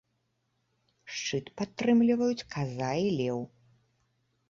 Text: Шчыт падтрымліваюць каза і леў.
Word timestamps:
Шчыт 1.17 1.53
падтрымліваюць 1.61 2.47
каза 2.57 2.91
і 3.07 3.15
леў. 3.21 3.39